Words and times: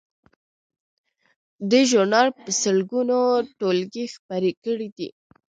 دې 1.69 1.81
ژورنال 1.89 2.29
په 2.41 2.49
سلګونو 2.61 3.19
ټولګې 3.57 4.03
خپرې 4.15 4.51
کړې 4.63 4.87
دي. 4.97 5.09